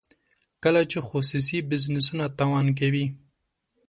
کله 0.63 0.81
چې 0.91 0.99
خصوصي 1.07 1.57
بزنسونه 1.69 2.25
تاوان 2.37 2.67
کوي. 2.79 3.05